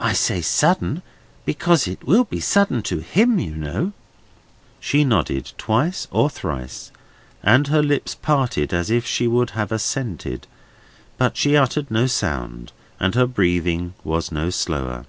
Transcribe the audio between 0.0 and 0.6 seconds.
I say